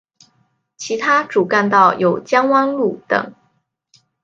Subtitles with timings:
[0.77, 3.35] 其他主干道有江湾路等。